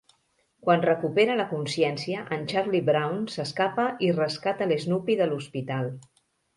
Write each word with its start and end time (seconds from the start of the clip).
Quan 0.67 0.85
recupera 0.85 1.35
la 1.41 1.45
consciència, 1.51 2.25
en 2.39 2.49
Charlie 2.55 2.83
Brown 2.89 3.23
s'escapa 3.37 3.89
i 4.09 4.13
rescata 4.25 4.71
l'Snoopy 4.73 5.23
de 5.25 5.33
l'hospital. 5.33 5.97